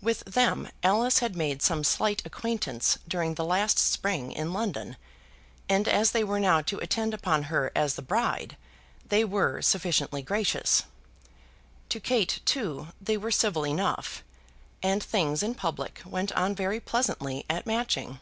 [0.00, 4.96] With them Alice had made some slight acquaintance during the last spring in London,
[5.68, 8.56] and as they were now to attend upon her as the bride
[9.04, 10.84] they were sufficiently gracious.
[11.88, 14.22] To Kate, too, they were civil enough,
[14.80, 18.20] and things, in public, went on very pleasantly at Matching.